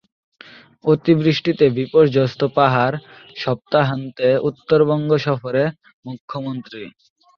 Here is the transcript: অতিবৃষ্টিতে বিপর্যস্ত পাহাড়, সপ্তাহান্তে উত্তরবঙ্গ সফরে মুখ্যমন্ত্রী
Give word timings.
অতিবৃষ্টিতে 0.85 1.65
বিপর্যস্ত 1.77 2.41
পাহাড়, 2.55 2.95
সপ্তাহান্তে 3.35 4.27
উত্তরবঙ্গ 4.49 5.09
সফরে 5.25 5.63
মুখ্যমন্ত্রী 6.05 6.83